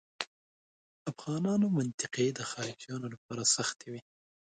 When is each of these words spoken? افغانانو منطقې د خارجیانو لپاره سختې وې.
افغانانو 1.11 1.65
منطقې 1.77 2.27
د 2.33 2.39
خارجیانو 2.51 3.07
لپاره 3.13 3.43
سختې 3.55 3.87
وې. 3.91 4.01